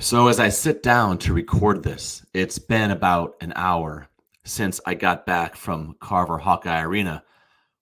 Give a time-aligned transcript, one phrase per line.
[0.00, 4.06] So, as I sit down to record this, it's been about an hour
[4.44, 7.24] since I got back from Carver Hawkeye Arena,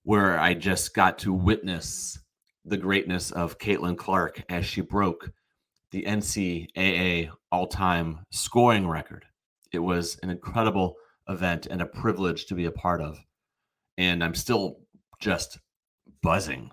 [0.01, 2.17] where I just got to witness
[2.65, 5.29] the greatness of Caitlin Clark as she broke
[5.91, 9.23] the NCAA all time scoring record.
[9.71, 10.95] It was an incredible
[11.29, 13.19] event and a privilege to be a part of.
[13.99, 14.79] And I'm still
[15.19, 15.59] just
[16.23, 16.71] buzzing.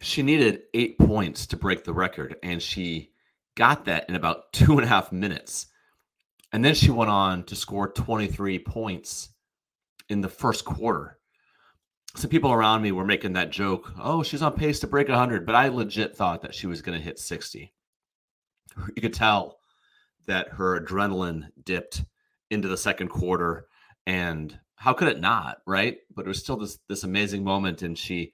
[0.00, 3.10] She needed eight points to break the record, and she
[3.56, 5.66] got that in about two and a half minutes.
[6.52, 9.30] And then she went on to score 23 points
[10.08, 11.18] in the first quarter.
[12.16, 15.44] Some people around me were making that joke, oh, she's on pace to break 100,
[15.44, 17.72] but I legit thought that she was going to hit 60.
[18.94, 19.58] You could tell
[20.26, 22.04] that her adrenaline dipped
[22.50, 23.66] into the second quarter
[24.06, 27.98] and how could it not right but it was still this this amazing moment and
[27.98, 28.32] she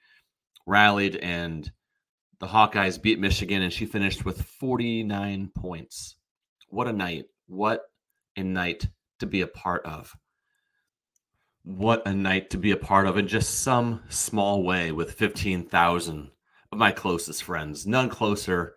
[0.66, 1.70] rallied and
[2.40, 6.16] the Hawkeyes beat Michigan and she finished with 49 points.
[6.68, 7.26] What a night.
[7.46, 7.82] What
[8.36, 10.16] a night to be a part of.
[11.62, 16.30] What a night to be a part of in just some small way with 15,000
[16.72, 17.86] of my closest friends.
[17.86, 18.74] None closer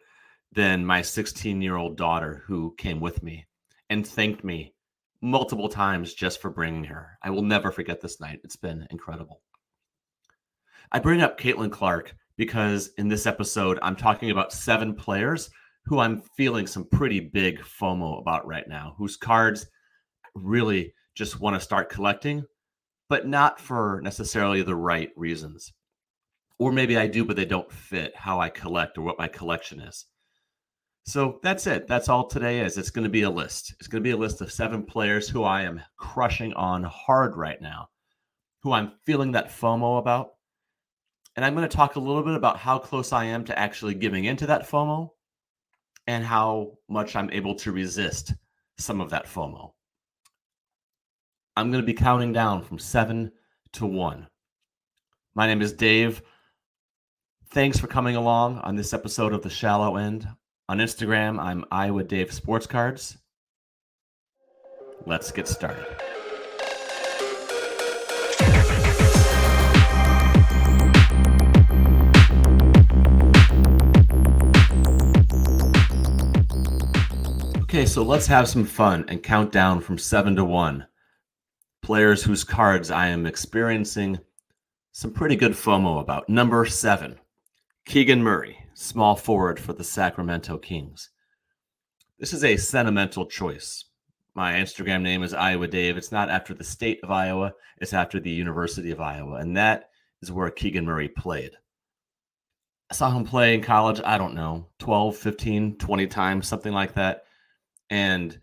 [0.51, 3.47] than my 16 year old daughter who came with me
[3.89, 4.73] and thanked me
[5.21, 7.17] multiple times just for bringing her.
[7.23, 8.41] I will never forget this night.
[8.43, 9.41] It's been incredible.
[10.91, 15.49] I bring up Caitlin Clark because in this episode, I'm talking about seven players
[15.85, 19.67] who I'm feeling some pretty big FOMO about right now, whose cards
[20.35, 22.43] really just want to start collecting,
[23.09, 25.73] but not for necessarily the right reasons.
[26.57, 29.81] Or maybe I do, but they don't fit how I collect or what my collection
[29.81, 30.05] is.
[31.05, 31.87] So that's it.
[31.87, 32.77] That's all today is.
[32.77, 33.75] It's going to be a list.
[33.79, 37.35] It's going to be a list of seven players who I am crushing on hard
[37.35, 37.89] right now,
[38.61, 40.32] who I'm feeling that FOMO about,
[41.35, 43.95] and I'm going to talk a little bit about how close I am to actually
[43.95, 45.09] giving into that FOMO
[46.07, 48.33] and how much I'm able to resist
[48.77, 49.71] some of that FOMO.
[51.55, 53.31] I'm going to be counting down from seven
[53.73, 54.27] to one.
[55.35, 56.21] My name is Dave.
[57.49, 60.27] Thanks for coming along on this episode of The Shallow End.
[60.69, 63.17] On Instagram, I'm Iowa Dave Sports Cards.
[65.05, 65.85] Let's get started.
[77.73, 80.85] Okay, so let's have some fun and count down from seven to one.
[81.81, 84.19] Players whose cards I am experiencing
[84.91, 86.29] some pretty good FOMO about.
[86.29, 87.19] Number seven,
[87.87, 91.09] Keegan Murray, small forward for the Sacramento Kings.
[92.19, 93.85] This is a sentimental choice.
[94.35, 95.97] My Instagram name is Iowa Dave.
[95.97, 99.37] It's not after the state of Iowa, it's after the University of Iowa.
[99.37, 99.89] And that
[100.21, 101.53] is where Keegan Murray played.
[102.91, 106.93] I saw him play in college, I don't know, 12, 15, 20 times, something like
[106.93, 107.23] that
[107.93, 108.39] and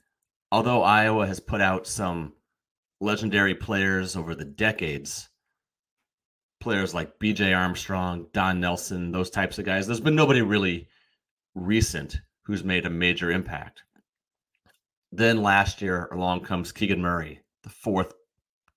[0.52, 2.34] although Iowa has put out some
[3.00, 5.28] legendary players over the decades,
[6.60, 10.86] players like BJ Armstrong, Don Nelson, those types of guys, there's been nobody really
[11.56, 13.82] recent who's made a major impact.
[15.10, 18.14] Then last year along comes Keegan Murray, the fourth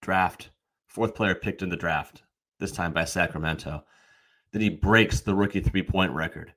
[0.01, 0.50] draft,
[0.88, 2.23] fourth player picked in the draft,
[2.59, 3.84] this time by Sacramento.
[4.51, 6.51] Then he breaks the rookie three-point record.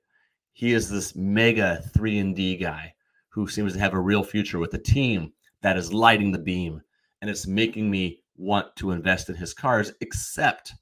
[0.53, 2.95] He is this mega 3 and D guy
[3.37, 5.31] who seems to have a real future with a team
[5.61, 6.81] that is lighting the beam.
[7.21, 10.73] And it's making me want to invest in his cars, except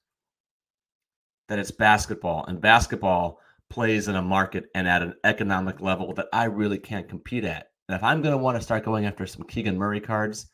[1.49, 2.45] that it's basketball.
[2.45, 7.09] And basketball plays in a market and at an economic level that I really can't
[7.09, 7.71] compete at.
[7.89, 10.47] And if I'm going to want to start going after some Keegan Murray cards,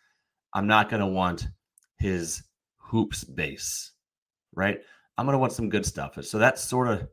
[0.56, 1.50] I'm not going to want
[2.00, 2.42] his
[2.78, 3.92] hoops base,
[4.56, 4.80] right?
[5.20, 6.18] I'm going to want some good stuff.
[6.24, 7.08] So that sort of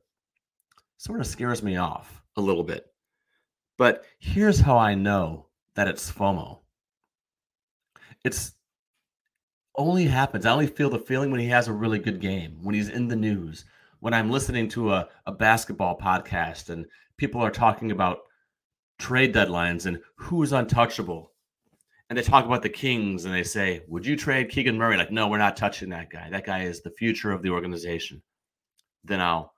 [0.96, 2.86] sort of scares me off a little bit.
[3.78, 5.46] But here's how I know
[5.76, 6.58] that it's FOMO.
[8.24, 8.52] It's
[9.76, 10.44] only happens.
[10.44, 13.06] I only feel the feeling when he has a really good game, when he's in
[13.06, 13.64] the news,
[14.00, 18.18] when I'm listening to a, a basketball podcast and people are talking about
[18.98, 21.30] trade deadlines and who's untouchable.
[22.10, 24.96] And they talk about the Kings and they say, Would you trade Keegan Murray?
[24.96, 26.28] Like, no, we're not touching that guy.
[26.30, 28.22] That guy is the future of the organization.
[29.04, 29.52] Then I'll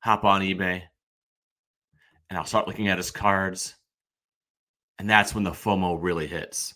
[0.00, 0.82] hop on eBay
[2.28, 3.74] and I'll start looking at his cards.
[4.98, 6.74] And that's when the FOMO really hits.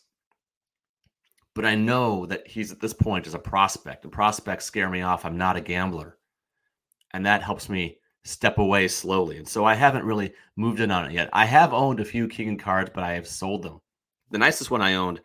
[1.55, 5.03] But I know that he's at this point as a prospect, and prospects scare me
[5.03, 5.25] off.
[5.25, 6.19] I'm not a gambler.
[7.13, 9.39] And that helps me step away slowly.
[9.39, 11.31] And so I haven't really moved in on it yet.
[11.33, 13.81] I have owned a few Keegan cards, but I have sold them.
[14.31, 15.21] The nicest one I owned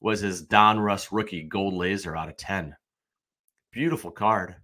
[0.00, 2.74] was his Donruss rookie gold laser out of 10.
[3.72, 4.56] Beautiful card.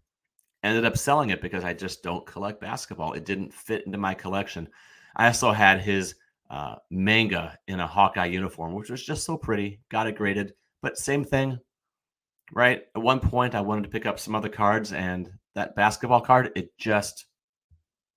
[0.63, 3.15] Ended up selling it because I just don't collect basketball.
[3.15, 4.69] It didn't fit into my collection.
[5.17, 6.15] I also had his
[6.51, 9.81] uh, manga in a Hawkeye uniform, which was just so pretty.
[9.89, 11.59] Got it graded, but same thing,
[12.53, 12.83] right?
[12.95, 16.51] At one point, I wanted to pick up some other cards, and that basketball card,
[16.55, 17.27] it just,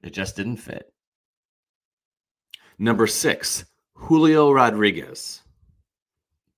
[0.04, 0.92] it just didn't fit.
[2.78, 5.42] Number six, Julio Rodriguez.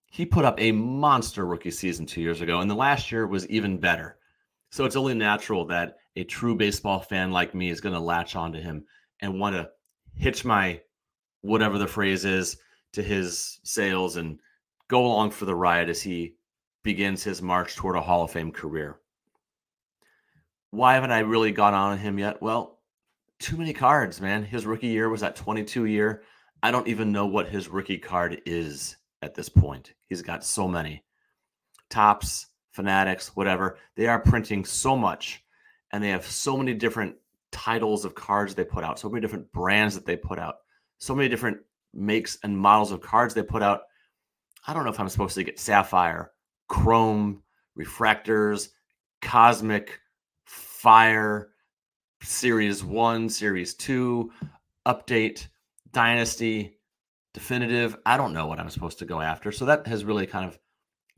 [0.09, 3.47] He put up a monster rookie season two years ago, and the last year was
[3.49, 4.17] even better.
[4.71, 8.35] So it's only natural that a true baseball fan like me is going to latch
[8.35, 8.83] onto him
[9.21, 9.69] and want to
[10.17, 10.81] hitch my
[11.41, 12.57] whatever the phrase is
[12.93, 14.39] to his sales and
[14.87, 16.35] go along for the ride as he
[16.83, 18.99] begins his march toward a Hall of Fame career.
[20.71, 22.41] Why haven't I really got on him yet?
[22.41, 22.79] Well,
[23.39, 24.43] too many cards, man.
[24.43, 26.23] His rookie year was that 22 year.
[26.63, 29.93] I don't even know what his rookie card is at this point.
[30.07, 31.03] He's got so many.
[31.89, 33.77] Topps, Fanatics, whatever.
[33.95, 35.43] They are printing so much
[35.91, 37.15] and they have so many different
[37.57, 40.57] titles of cards they put out, so many different brands that they put out,
[40.99, 41.57] so many different
[41.91, 43.81] makes and models of cards they put out.
[44.67, 46.33] I don't know if I'm supposed to get Sapphire,
[46.69, 47.41] Chrome,
[47.77, 48.69] Refractors,
[49.23, 49.99] Cosmic,
[50.45, 51.49] Fire,
[52.21, 54.31] Series 1, Series 2,
[54.85, 55.47] Update,
[55.91, 56.77] Dynasty,
[57.33, 57.97] Definitive.
[58.05, 59.51] I don't know what I'm supposed to go after.
[59.51, 60.59] So that has really kind of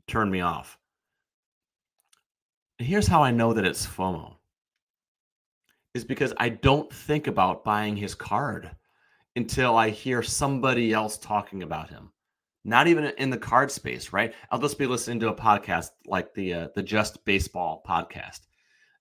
[0.06, 0.78] turned me off.
[2.78, 4.39] here's how I know that it's FOMO
[5.94, 8.70] is because I don't think about buying his card
[9.36, 12.10] until I hear somebody else talking about him.
[12.64, 14.34] Not even in the card space, right?
[14.50, 18.40] I'll just be listening to a podcast like the uh, the Just Baseball podcast,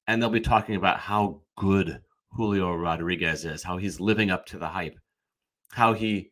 [0.07, 2.01] and they'll be talking about how good
[2.31, 4.97] Julio Rodriguez is, how he's living up to the hype,
[5.71, 6.31] how he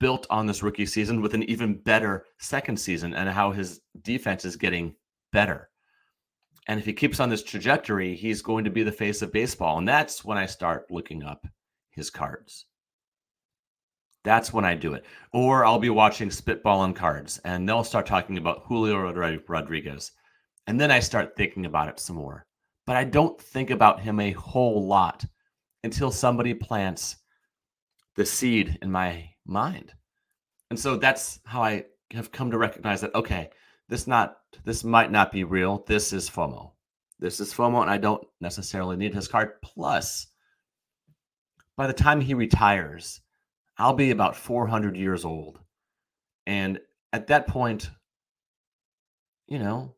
[0.00, 4.44] built on this rookie season with an even better second season, and how his defense
[4.44, 4.96] is getting
[5.32, 5.70] better.
[6.68, 9.78] And if he keeps on this trajectory, he's going to be the face of baseball.
[9.78, 11.46] And that's when I start looking up
[11.90, 12.66] his cards.
[14.22, 15.06] That's when I do it.
[15.32, 19.10] Or I'll be watching Spitball on Cards and they'll start talking about Julio
[19.48, 20.12] Rodriguez.
[20.66, 22.44] And then I start thinking about it some more.
[22.86, 25.24] But I don't think about him a whole lot
[25.84, 27.16] until somebody plants
[28.16, 29.92] the seed in my mind.
[30.70, 33.50] And so that's how I have come to recognize that okay,
[33.88, 35.84] this not this might not be real.
[35.86, 36.72] This is FOMO.
[37.18, 39.60] This is FOMO, and I don't necessarily need his card.
[39.62, 40.28] Plus,
[41.76, 43.20] by the time he retires,
[43.76, 45.60] I'll be about 400 years old.
[46.46, 46.80] And
[47.12, 47.90] at that point,
[49.46, 49.94] you know,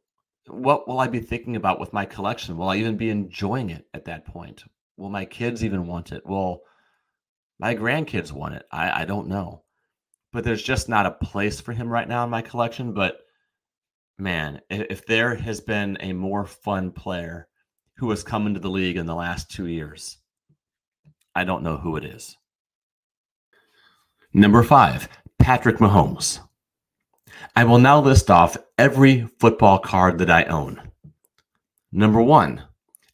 [0.46, 2.56] what will I be thinking about with my collection?
[2.56, 4.64] Will I even be enjoying it at that point?
[4.96, 6.26] Will my kids even want it?
[6.26, 6.62] Will
[7.58, 8.66] my grandkids want it?
[8.70, 9.62] I, I don't know.
[10.32, 12.92] But there's just not a place for him right now in my collection.
[12.92, 13.20] But
[14.20, 17.48] man, if there has been a more fun player
[17.96, 20.18] who has come into the league in the last two years,
[21.34, 22.36] I don't know who it is.
[24.32, 25.08] Number five,
[25.38, 26.40] Patrick Mahomes.
[27.56, 30.80] I will now list off every football card that I own.
[31.92, 32.62] Number one,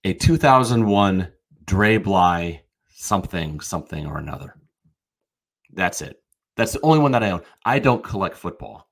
[0.04, 1.32] a 2001
[1.64, 4.56] Dre Bly something, something or another.
[5.72, 6.22] That's it.
[6.56, 7.42] That's the only one that I own.
[7.64, 8.88] I don't collect football.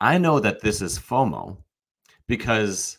[0.00, 1.56] I know that this is FOMO
[2.26, 2.98] because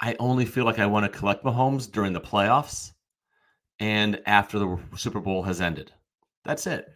[0.00, 2.92] I only feel like I want to collect Mahomes during the playoffs
[3.78, 5.92] and after the Super Bowl has ended.
[6.44, 6.86] That's it.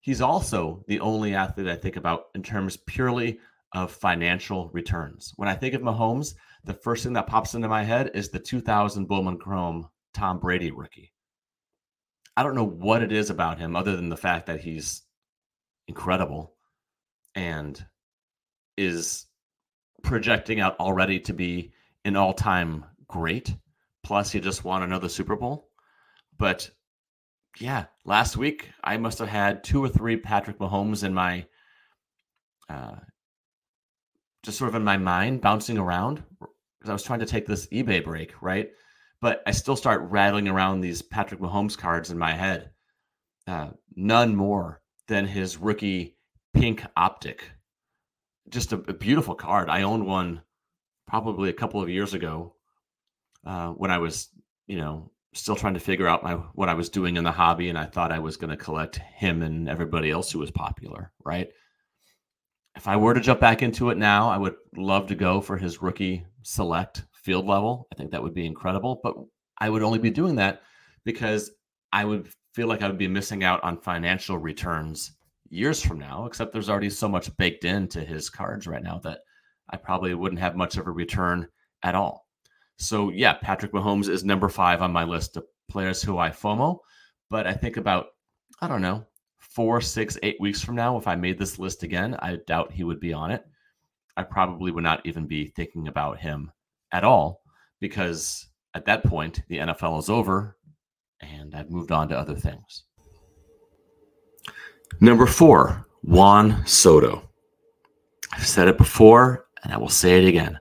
[0.00, 3.38] He's also the only athlete I think about in terms purely
[3.72, 5.32] of financial returns.
[5.36, 6.34] When I think of Mahomes,
[6.64, 10.70] the first thing that pops into my head is the 2000 Bowman Chrome Tom Brady
[10.72, 11.12] rookie.
[12.36, 15.02] I don't know what it is about him other than the fact that he's
[15.88, 16.55] incredible
[17.36, 17.84] and
[18.76, 19.26] is
[20.02, 21.72] projecting out already to be
[22.04, 23.54] an all-time great.
[24.02, 25.68] Plus, he just won another Super Bowl.
[26.38, 26.70] But
[27.58, 31.46] yeah, last week I must have had two or three Patrick Mahomes in my,
[32.68, 32.96] uh,
[34.42, 37.66] just sort of in my mind, bouncing around because I was trying to take this
[37.68, 38.70] eBay break, right?
[39.20, 42.70] But I still start rattling around these Patrick Mahomes cards in my head.
[43.46, 46.15] Uh, none more than his rookie
[46.56, 47.50] pink optic.
[48.48, 49.68] Just a, a, beautiful card.
[49.68, 50.42] I owned one
[51.06, 52.54] probably a couple of years ago
[53.44, 54.28] uh, when I was,
[54.66, 57.68] you know, still trying to figure out my what I was doing in the hobby,
[57.68, 61.12] and I thought I was going to collect him and everybody else who was popular.
[61.24, 61.48] Right.
[62.76, 65.56] If I were to jump back into it now, I would love to go for
[65.56, 67.88] his rookie select field level.
[67.92, 69.14] I think that would be incredible, but
[69.58, 70.62] I would only be doing that
[71.04, 71.50] because
[71.92, 75.15] I would feel like I would be missing out on financial returns
[75.50, 79.20] years from now, except there's already so much baked into his cards right now that
[79.70, 81.48] I probably wouldn't have much of a return
[81.82, 82.26] at all.
[82.78, 86.78] So, yeah, Patrick Mahomes is number five on my list of players who I FOMO.
[87.30, 88.06] But I think about,
[88.60, 89.04] I don't know,
[89.38, 92.84] four, six, eight weeks from now, if I made this list again, I doubt he
[92.84, 93.44] would be on it.
[94.16, 96.50] I probably would not even be thinking about him
[96.92, 97.42] at all
[97.80, 100.56] because at that point, the NFL is over
[101.20, 102.84] and I've moved on to other things.
[105.00, 107.28] Number four, Juan Soto.
[108.32, 110.58] I've said it before and I will say it again.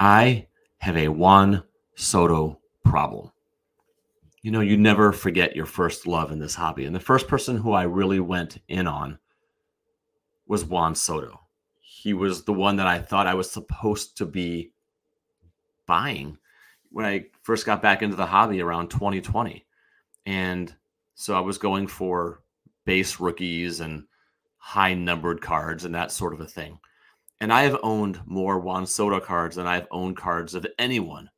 [0.00, 1.62] I have a Juan
[1.94, 3.30] Soto problem.
[4.42, 6.84] You know, you never forget your first love in this hobby.
[6.84, 9.18] And the first person who I really went in on
[10.46, 11.40] was Juan Soto.
[11.80, 14.72] He was the one that I thought I was supposed to be
[15.86, 16.36] buying
[16.90, 19.64] when I first got back into the hobby around 2020.
[20.26, 20.74] And
[21.14, 22.43] so I was going for
[22.84, 24.04] base rookies and
[24.58, 26.78] high numbered cards and that sort of a thing.
[27.40, 31.28] And I have owned more Juan Soto cards than I've owned cards of anyone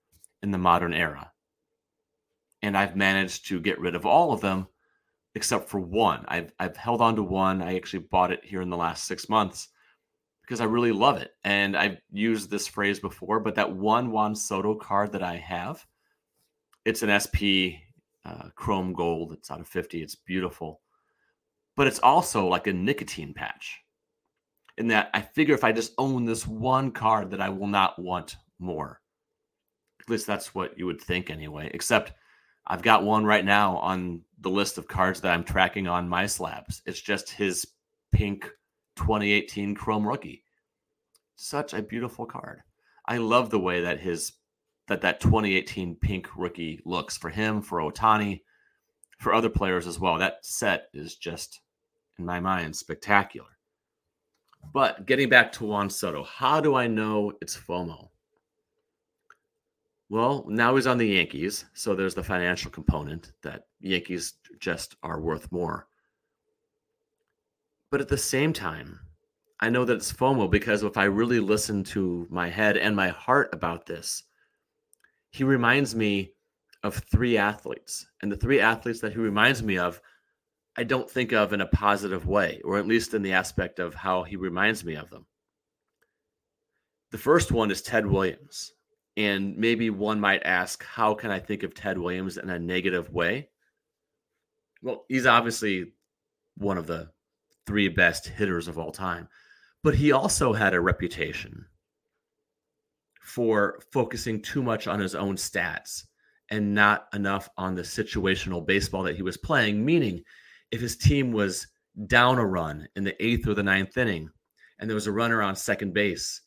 [0.43, 1.33] in the modern era.
[2.63, 4.69] And I've managed to get rid of all of them
[5.35, 6.25] except for one.
[6.29, 7.63] I've, I've held on to one.
[7.63, 9.69] I actually bought it here in the last six months
[10.43, 11.33] because I really love it.
[11.45, 15.85] And I've used this phrase before, but that one Juan Soto card that I have,
[16.85, 17.83] it's an SP
[18.25, 19.33] uh, chrome gold.
[19.33, 20.03] It's out of 50.
[20.03, 20.81] It's beautiful.
[21.77, 23.83] But it's also like a nicotine patch
[24.79, 27.99] in that I figure if I just own this one card that I will not
[27.99, 29.01] want more.
[30.01, 32.13] At least that's what you would think anyway, except
[32.67, 36.83] I've got one right now on the list of cards that I'm tracking on MySlabs.
[36.87, 37.67] It's just his
[38.13, 38.51] pink
[38.97, 40.45] 2018 Chrome Rookie.
[41.37, 42.63] Such a beautiful card.
[43.07, 44.33] I love the way that his
[44.89, 48.43] that that 2018 pink rookie looks for him, for Ohtani,
[49.19, 50.19] for other players as well.
[50.19, 51.61] That set is just,
[52.19, 53.59] in my mind, spectacular.
[54.73, 58.09] But getting back to Juan Soto, how do I know it's FOMO?
[60.09, 65.21] Well, now he's on the Yankees, so there's the financial component that Yankees just are
[65.21, 65.89] worth more.
[67.91, 69.01] But at the same time,
[69.61, 73.09] I know that it's FOMO because if I really listen to my head and my
[73.09, 74.25] heart about this,
[75.31, 76.33] he reminds me
[76.83, 78.07] of three athletes.
[78.23, 80.01] And the three athletes that he reminds me of,
[80.77, 83.95] I don't think of in a positive way, or at least in the aspect of
[83.95, 85.27] how he reminds me of them.
[87.13, 88.73] The first one is Ted Williams.
[89.17, 93.11] And maybe one might ask, how can I think of Ted Williams in a negative
[93.11, 93.49] way?
[94.83, 95.93] Well, he's obviously
[96.59, 97.09] one of the
[97.67, 99.29] three best hitters of all time.
[99.83, 101.65] But he also had a reputation
[103.23, 106.05] for focusing too much on his own stats
[106.51, 109.83] and not enough on the situational baseball that he was playing.
[109.83, 110.23] Meaning,
[110.77, 111.67] if his team was
[112.07, 114.29] down a run in the eighth or the ninth inning
[114.79, 116.43] and there was a runner on second base,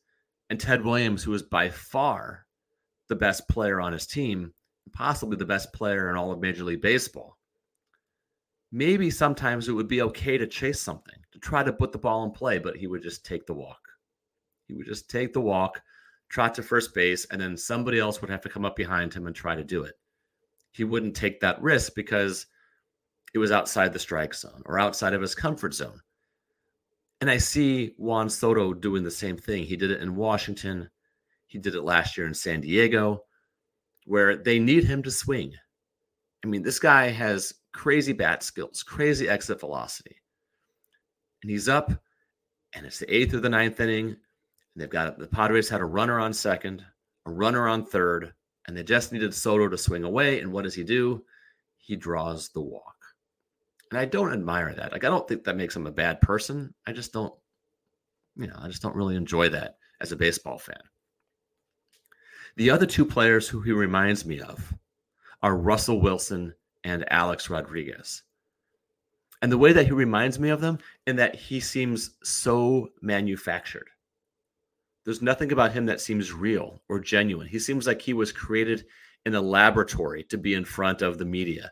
[0.52, 2.46] and Ted Williams, who was by far
[3.08, 4.54] the best player on his team,
[4.94, 7.38] possibly the best player in all of Major League Baseball,
[8.72, 12.24] maybe sometimes it would be okay to chase something, to try to put the ball
[12.24, 13.82] in play, but he would just take the walk.
[14.68, 15.82] He would just take the walk,
[16.30, 19.26] trot to first base, and then somebody else would have to come up behind him
[19.26, 19.96] and try to do it.
[20.72, 22.46] He wouldn't take that risk because
[23.34, 26.02] it was outside the strike zone or outside of his comfort zone.
[27.22, 29.64] And I see Juan Soto doing the same thing.
[29.64, 30.90] He did it in Washington.
[31.48, 33.24] He did it last year in San Diego,
[34.06, 35.54] where they need him to swing.
[36.44, 40.16] I mean, this guy has crazy bat skills, crazy exit velocity.
[41.42, 41.92] And he's up,
[42.74, 44.08] and it's the eighth or the ninth inning.
[44.08, 44.18] And
[44.76, 46.86] they've got the Padres had a runner on second,
[47.26, 48.34] a runner on third,
[48.68, 50.40] and they just needed Soto to swing away.
[50.40, 51.24] And what does he do?
[51.78, 52.99] He draws the walk.
[53.92, 54.92] And I don't admire that.
[54.92, 56.74] Like, I don't think that makes him a bad person.
[56.86, 57.34] I just don't,
[58.36, 60.82] you know, I just don't really enjoy that as a baseball fan.
[62.56, 64.74] The other two players who he reminds me of
[65.42, 66.54] are Russell Wilson
[66.84, 68.24] and Alex Rodriguez.
[69.42, 73.90] And the way that he reminds me of them, in that he seems so manufactured.
[75.06, 77.48] There's nothing about him that seems real or genuine.
[77.48, 78.86] He seems like he was created
[79.26, 81.72] in a laboratory to be in front of the media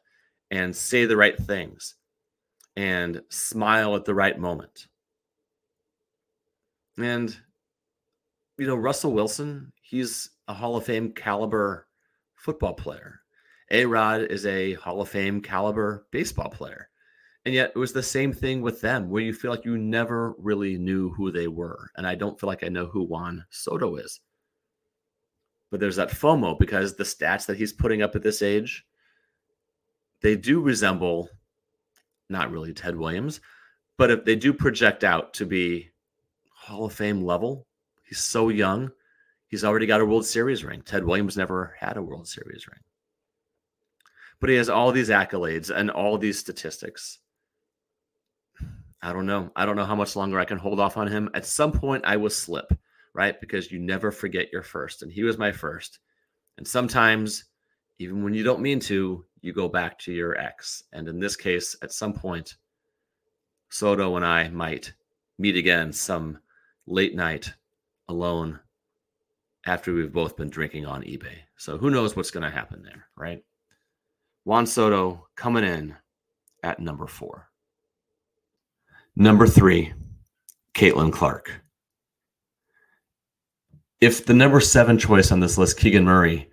[0.50, 1.96] and say the right things
[2.78, 4.88] and smile at the right moment.
[7.00, 7.36] And,
[8.60, 11.88] you know, Russell Wilson, he's a Hall of Fame caliber
[12.36, 13.20] football player.
[13.72, 16.90] A Rod is a Hall of Fame caliber baseball player.
[17.46, 20.36] And yet it was the same thing with them where you feel like you never
[20.38, 21.90] really knew who they were.
[21.98, 24.20] And I don't feel like I know who Juan Soto is.
[25.72, 28.86] But there's that FOMO because the stats that he's putting up at this age,
[30.22, 31.30] they do resemble
[32.30, 33.42] not really Ted Williams,
[33.98, 35.90] but if they do project out to be
[36.52, 37.66] Hall of Fame level,
[38.04, 38.92] he's so young.
[39.48, 40.82] He's already got a World Series ring.
[40.82, 42.80] Ted Williams never had a World Series ring
[44.40, 47.20] but he has all these accolades and all these statistics.
[49.02, 49.52] I don't know.
[49.56, 51.30] I don't know how much longer I can hold off on him.
[51.34, 52.72] At some point, I will slip,
[53.14, 53.40] right?
[53.40, 55.04] Because you never forget your first.
[55.04, 56.00] And he was my first.
[56.58, 57.46] And sometimes,
[58.00, 60.84] even when you don't mean to, you go back to your ex.
[60.94, 62.56] And in this case, at some point,
[63.70, 64.94] Soto and I might
[65.38, 66.40] meet again some
[66.86, 67.52] late night
[68.08, 68.60] alone
[69.66, 71.38] after we've both been drinking on eBay.
[71.58, 73.44] So who knows what's going to happen there, right?
[74.46, 75.96] Juan Soto coming in
[76.64, 77.50] at number four.
[79.16, 79.94] Number three,
[80.74, 81.52] Caitlin Clark.
[84.00, 86.50] If the number seven choice on this list, Keegan Murray,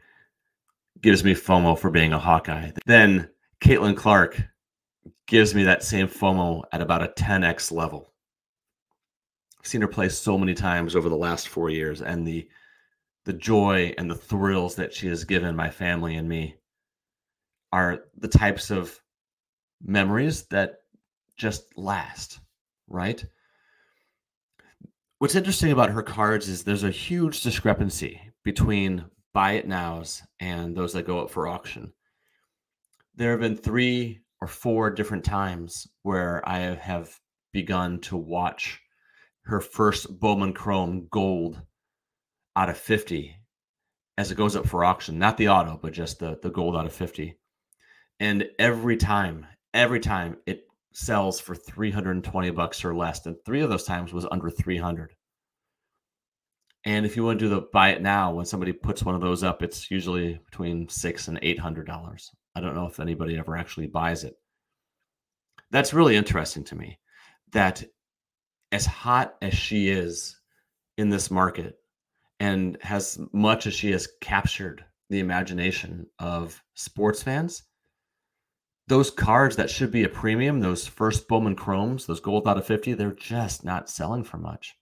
[1.04, 3.28] gives me FOMO for being a Hawkeye, then
[3.62, 4.42] Caitlin Clark
[5.26, 8.10] gives me that same FOMO at about a 10x level.
[9.60, 12.48] I've seen her play so many times over the last four years, and the
[13.26, 16.56] the joy and the thrills that she has given my family and me
[17.70, 18.98] are the types of
[19.82, 20.76] memories that
[21.36, 22.40] just last
[22.88, 23.24] right?
[25.18, 30.74] What's interesting about her cards is there's a huge discrepancy between buy it nows and
[30.74, 31.92] those that go up for auction.
[33.16, 37.20] There have been three or four different times where I have
[37.52, 38.80] begun to watch
[39.42, 41.60] her first Bowman Chrome gold
[42.56, 43.36] out of 50
[44.16, 46.86] as it goes up for auction, not the auto, but just the, the gold out
[46.86, 47.36] of 50.
[48.20, 50.64] And every time, every time it
[50.94, 53.26] sells for 320 bucks or less.
[53.26, 55.12] And three of those times was under 300.
[56.84, 59.22] And if you want to do the buy it now, when somebody puts one of
[59.22, 62.30] those up, it's usually between six and eight hundred dollars.
[62.54, 64.34] I don't know if anybody ever actually buys it.
[65.70, 66.98] That's really interesting to me.
[67.52, 67.82] That
[68.70, 70.36] as hot as she is
[70.98, 71.78] in this market,
[72.38, 77.62] and as much as she has captured the imagination of sports fans,
[78.88, 82.66] those cards that should be a premium, those first Bowman Chromes, those gold out of
[82.66, 84.76] 50, they're just not selling for much.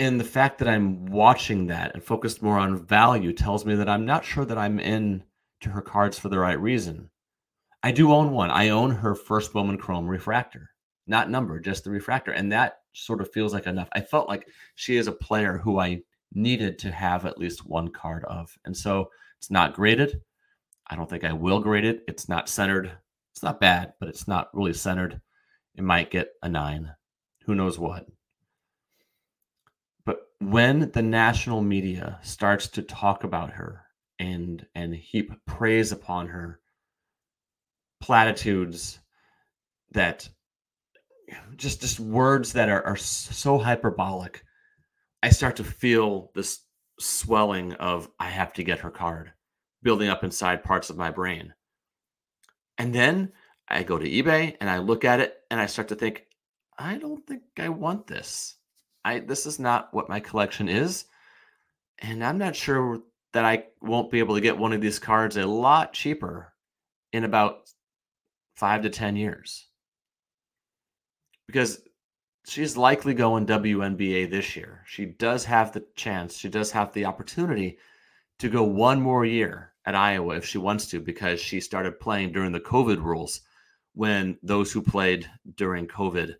[0.00, 3.88] And the fact that I'm watching that and focused more on value tells me that
[3.88, 5.22] I'm not sure that I'm in
[5.60, 7.10] to her cards for the right reason.
[7.82, 8.50] I do own one.
[8.50, 10.70] I own her first Bowman Chrome refractor,
[11.06, 12.32] not number, just the refractor.
[12.32, 13.90] And that sort of feels like enough.
[13.92, 16.00] I felt like she is a player who I
[16.32, 18.56] needed to have at least one card of.
[18.64, 20.22] And so it's not graded.
[20.86, 22.04] I don't think I will grade it.
[22.08, 22.90] It's not centered.
[23.34, 25.20] It's not bad, but it's not really centered.
[25.74, 26.90] It might get a nine.
[27.44, 28.06] Who knows what?
[30.40, 33.84] When the national media starts to talk about her
[34.18, 36.60] and and heap praise upon her,
[38.00, 38.98] platitudes
[39.92, 40.28] that
[41.56, 44.42] just just words that are, are so hyperbolic,
[45.22, 46.60] I start to feel this
[46.98, 49.32] swelling of I have to get her card
[49.82, 51.52] building up inside parts of my brain.
[52.78, 53.32] And then
[53.68, 56.24] I go to eBay and I look at it and I start to think,
[56.78, 58.56] I don't think I want this.
[59.04, 61.06] I this is not what my collection is.
[61.98, 63.00] And I'm not sure
[63.32, 66.52] that I won't be able to get one of these cards a lot cheaper
[67.12, 67.70] in about
[68.56, 69.66] 5 to 10 years.
[71.46, 71.82] Because
[72.46, 74.82] she's likely going WNBA this year.
[74.86, 77.78] She does have the chance, she does have the opportunity
[78.38, 82.32] to go one more year at Iowa if she wants to, because she started playing
[82.32, 83.40] during the COVID rules.
[83.94, 86.36] When those who played during COVID,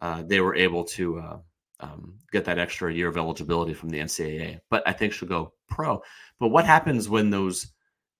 [0.00, 1.38] uh, they were able to uh,
[1.84, 4.60] um, get that extra year of eligibility from the NCAA.
[4.70, 6.02] But I think she'll go pro.
[6.38, 7.72] But what happens when those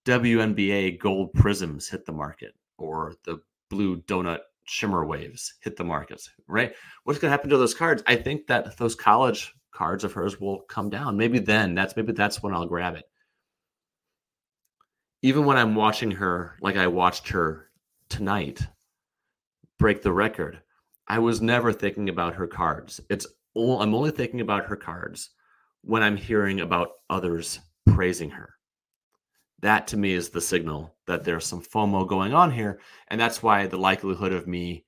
[0.04, 6.30] WNBA gold Prizms hit the market or the blue donut shimmer waves hit the markets,
[6.46, 6.74] right?
[7.04, 8.02] What's going to happen to those cards?
[8.06, 11.16] I think that those college cards of hers will come down.
[11.16, 13.04] Maybe then that's maybe that's when I'll grab it
[15.24, 17.70] even when I'm watching her, like I watched her
[18.10, 18.60] tonight
[19.78, 20.60] break the record,
[21.08, 23.00] I was never thinking about her cards.
[23.08, 25.30] It's all, I'm only thinking about her cards
[25.82, 28.54] when I'm hearing about others praising her.
[29.60, 32.80] That to me is the signal that there's some FOMO going on here.
[33.08, 34.84] And that's why the likelihood of me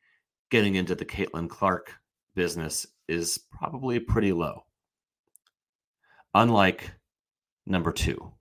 [0.50, 1.92] getting into the Caitlin Clark
[2.34, 4.64] business is probably pretty low.
[6.34, 6.90] Unlike
[7.66, 8.32] number two.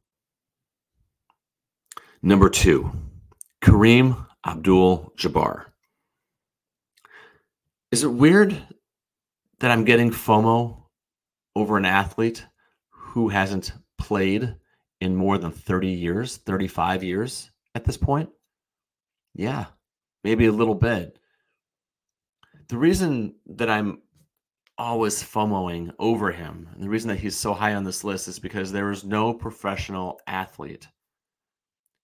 [2.22, 2.92] Number two,
[3.62, 5.66] Kareem Abdul Jabbar.
[7.92, 8.62] Is it weird
[9.66, 10.78] that I'm getting FOMO
[11.56, 12.46] over an athlete
[12.92, 14.54] who hasn't played
[15.02, 18.30] in more than 30 years, 35 years at this point?
[19.34, 19.66] Yeah,
[20.24, 21.18] maybe a little bit.
[22.68, 24.04] The reason that I'm
[24.78, 28.38] always FOMOing over him, and the reason that he's so high on this list is
[28.38, 30.88] because there is no professional athlete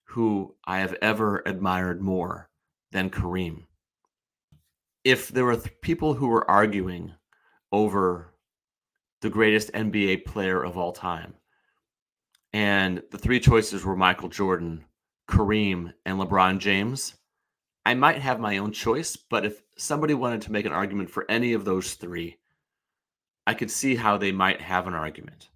[0.05, 2.49] who I have ever admired more
[2.91, 3.65] than Kareem.
[5.03, 7.13] if there were th- people who were arguing
[7.71, 8.33] over
[9.21, 11.35] the greatest NBA player of all time,
[12.53, 14.85] and the three choices were Michael Jordan,
[15.27, 17.15] Kareem, and LeBron James,
[17.85, 19.15] I might have my own choice.
[19.15, 22.37] But if somebody wanted to make an argument for any of those three,
[23.47, 25.49] I could see how they might have an argument.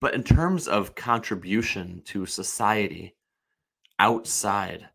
[0.00, 3.14] But in terms of contribution to society
[3.98, 4.88] outside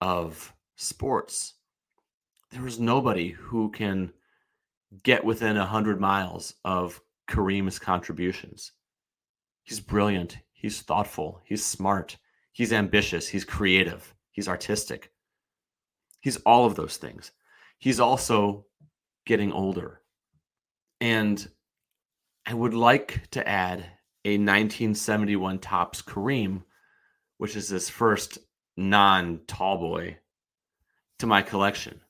[0.00, 1.54] of sports,
[2.50, 4.12] there is nobody who can
[5.02, 8.72] get within 100 miles of Kareem's contributions.
[9.64, 10.38] He's brilliant.
[10.52, 11.40] He's thoughtful.
[11.44, 12.16] He's smart.
[12.52, 13.28] He's ambitious.
[13.28, 14.14] He's creative.
[14.30, 15.12] He's artistic.
[16.20, 17.32] He's all of those things.
[17.78, 18.66] He's also
[19.26, 20.00] getting older.
[21.00, 21.46] And
[22.46, 23.80] I would like to add
[24.24, 26.62] a 1971 Topps Kareem,
[27.38, 28.38] which is his first
[28.76, 30.18] non tall boy,
[31.18, 32.00] to my collection.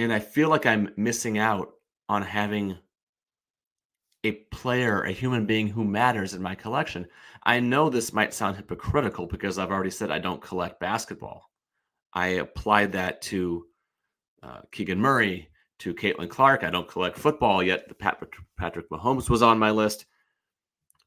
[0.00, 1.72] And I feel like I'm missing out
[2.08, 2.78] on having
[4.24, 7.06] a player, a human being who matters in my collection.
[7.42, 11.50] I know this might sound hypocritical because I've already said I don't collect basketball.
[12.14, 13.66] I applied that to
[14.42, 16.64] uh, Keegan Murray, to Caitlin Clark.
[16.64, 17.86] I don't collect football yet.
[17.86, 18.22] The Pat-
[18.56, 20.06] Patrick Mahomes was on my list.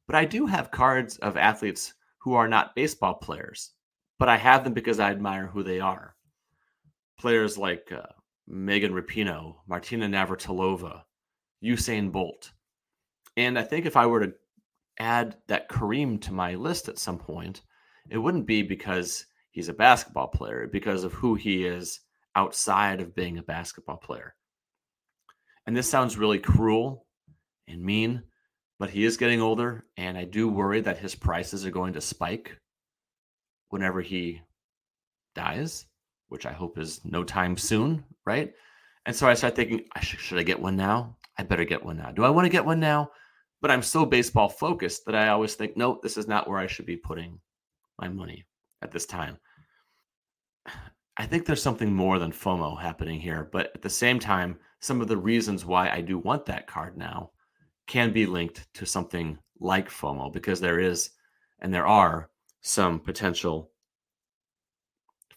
[0.06, 3.72] But I do have cards of athletes who are not baseball players,
[4.20, 6.16] but I have them because I admire who they are.
[7.18, 8.06] Players like uh,
[8.48, 11.04] Megan Rapinoe, Martina Navratilova,
[11.64, 12.52] Usain Bolt.
[13.38, 14.34] And I think if I were to
[15.00, 17.62] add that Kareem to my list at some point,
[18.10, 22.02] it wouldn't be because he's a basketball player, because of who he is
[22.36, 24.36] outside of being a basketball player.
[25.66, 27.06] And this sounds really cruel
[27.68, 28.24] and mean,
[28.80, 32.02] but he is getting older, and I do worry that his prices are going to
[32.02, 32.58] spike
[33.70, 34.42] whenever he
[35.34, 35.86] dies,
[36.34, 38.52] which I hope is no time soon, right?
[39.06, 41.16] And so I start thinking, should I get one now?
[41.38, 42.12] I better get one now.
[42.12, 43.12] Do I want to get one now?
[43.62, 46.68] But I'm so baseball focused that I always think, no, this is not where I
[46.68, 47.40] should be putting
[48.00, 48.46] my money
[48.82, 49.38] at this time.
[51.18, 55.02] I think there's something more than FOMO happening here, but at the same time, some
[55.02, 57.30] of the reasons why I do want that card now
[57.86, 61.12] can be linked to something like FOMO because there is
[61.60, 63.70] and there are some potential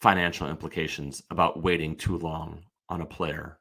[0.01, 3.59] financial implications about waiting too long on a player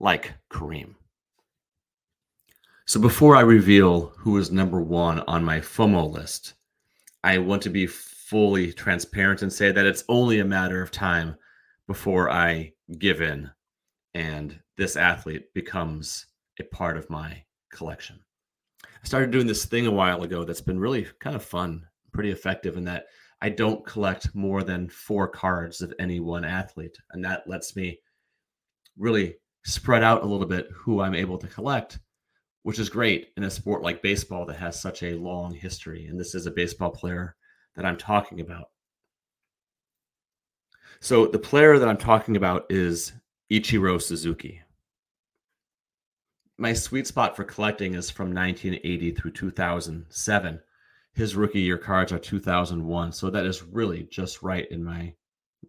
[0.00, 0.94] like Kareem.
[2.86, 6.54] So before I reveal who is number one on my FOMO list,
[7.24, 11.36] I want to be fully transparent and say that it's only a matter of time
[11.86, 13.50] before I give in
[14.14, 16.26] and this athlete becomes
[16.58, 18.20] a part of my collection.
[18.84, 22.30] I started doing this thing a while ago that's been really kind of fun, pretty
[22.30, 23.06] effective in that
[23.42, 26.96] I don't collect more than four cards of any one athlete.
[27.10, 27.98] And that lets me
[28.96, 31.98] really spread out a little bit who I'm able to collect,
[32.62, 36.06] which is great in a sport like baseball that has such a long history.
[36.06, 37.36] And this is a baseball player
[37.74, 38.70] that I'm talking about.
[41.00, 43.12] So the player that I'm talking about is
[43.50, 44.62] Ichiro Suzuki
[46.58, 50.60] my sweet spot for collecting is from 1980 through 2007.
[51.16, 55.14] His rookie year cards are 2001, so that is really just right in my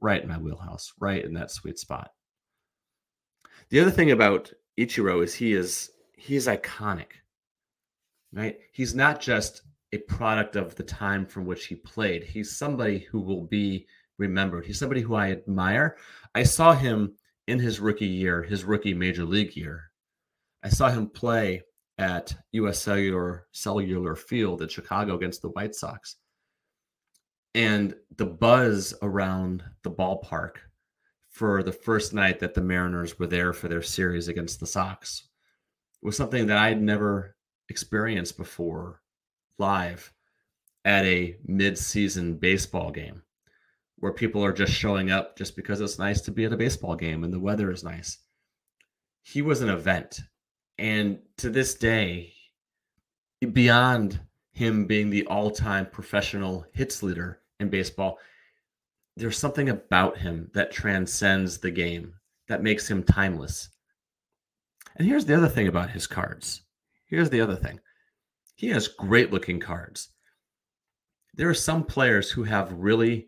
[0.01, 2.11] right in my wheelhouse, right in that sweet spot.
[3.69, 7.11] The other thing about Ichiro is he is he is iconic.
[8.33, 8.57] Right?
[8.73, 9.61] He's not just
[9.93, 12.23] a product of the time from which he played.
[12.23, 14.65] He's somebody who will be remembered.
[14.65, 15.97] He's somebody who I admire.
[16.35, 17.15] I saw him
[17.47, 19.87] in his rookie year, his rookie major league year
[20.63, 21.61] I saw him play
[21.97, 26.17] at US Cellular Cellular Field in Chicago against the White Sox.
[27.55, 30.57] And the buzz around the ballpark
[31.29, 35.27] for the first night that the Mariners were there for their series against the Sox
[36.01, 37.35] was something that I had never
[37.69, 39.01] experienced before
[39.57, 40.11] live
[40.85, 43.23] at a mid-season baseball game
[43.99, 46.95] where people are just showing up just because it's nice to be at a baseball
[46.95, 48.19] game and the weather is nice.
[49.23, 50.21] He was an event
[50.77, 52.33] and to this day,
[53.53, 54.19] beyond
[54.51, 58.17] him being the all time professional hits leader in baseball,
[59.15, 62.13] there's something about him that transcends the game
[62.47, 63.69] that makes him timeless.
[64.95, 66.61] And here's the other thing about his cards.
[67.05, 67.79] Here's the other thing
[68.55, 70.09] he has great looking cards.
[71.35, 73.27] There are some players who have really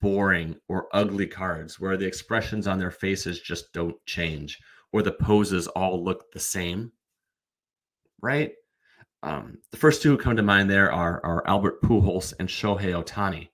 [0.00, 4.58] boring or ugly cards where the expressions on their faces just don't change
[4.92, 6.92] or the poses all look the same,
[8.20, 8.52] right?
[9.22, 12.92] Um, the first two who come to mind there are, are Albert Pujols and Shohei
[12.94, 13.48] Ohtani.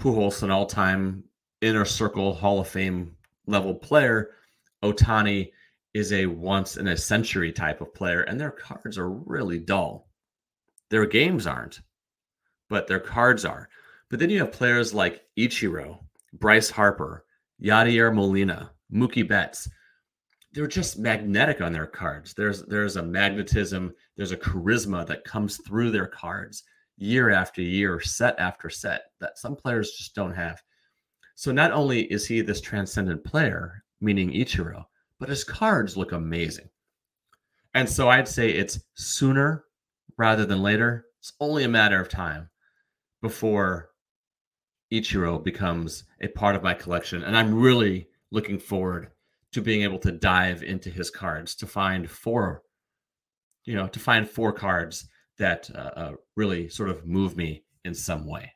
[0.00, 1.24] Pujols, an all-time
[1.60, 4.30] inner circle Hall of Fame level player.
[4.82, 5.50] Ohtani
[5.92, 10.08] is a once in a century type of player, and their cards are really dull.
[10.90, 11.80] Their games aren't,
[12.68, 13.68] but their cards are.
[14.10, 15.98] But then you have players like Ichiro,
[16.32, 17.24] Bryce Harper,
[17.62, 19.68] Yadier Molina, Mookie Betts.
[20.54, 22.32] They're just magnetic on their cards.
[22.32, 26.62] There's there's a magnetism, there's a charisma that comes through their cards
[26.96, 30.62] year after year, set after set that some players just don't have.
[31.34, 34.84] So not only is he this transcendent player, meaning Ichiro,
[35.18, 36.68] but his cards look amazing.
[37.74, 39.64] And so I'd say it's sooner
[40.16, 41.06] rather than later.
[41.18, 42.48] It's only a matter of time
[43.20, 43.90] before
[44.92, 47.24] Ichiro becomes a part of my collection.
[47.24, 49.10] And I'm really looking forward
[49.54, 52.62] to being able to dive into his cards to find four,
[53.64, 57.94] you know, to find four cards that uh, uh, really sort of move me in
[57.94, 58.52] some way.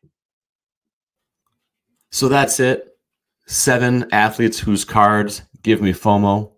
[2.11, 2.99] So that's it.
[3.47, 6.53] Seven athletes whose cards give me FOMO.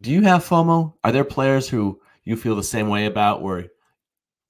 [0.00, 0.94] Do you have FOMO?
[1.02, 3.66] Are there players who you feel the same way about where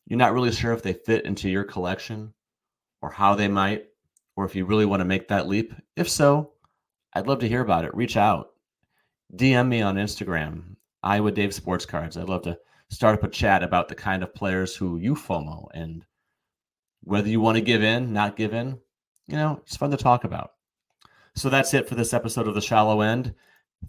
[0.06, 2.34] you're not really sure if they fit into your collection
[3.00, 3.86] or how they might,
[4.36, 5.72] or if you really want to make that leap?
[5.96, 6.52] If so,
[7.14, 7.94] I'd love to hear about it.
[7.94, 8.49] Reach out.
[9.34, 12.16] DM me on Instagram, Iowa Dave Sports Cards.
[12.16, 12.58] I'd love to
[12.90, 16.04] start up a chat about the kind of players who you FOMO and
[17.02, 18.78] whether you want to give in, not give in.
[19.26, 20.52] You know, it's fun to talk about.
[21.36, 23.34] So that's it for this episode of The Shallow End.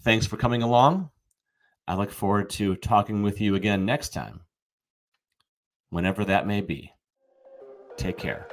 [0.02, 1.10] Thanks for coming along.
[1.88, 4.42] I look forward to talking with you again next time,
[5.90, 6.94] whenever that may be.
[7.98, 8.48] Take care.